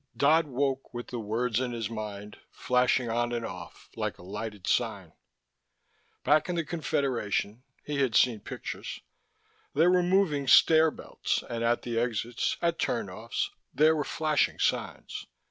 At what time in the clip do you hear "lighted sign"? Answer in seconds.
4.23-5.13